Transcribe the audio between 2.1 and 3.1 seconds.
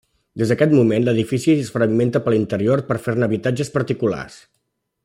per l'interior per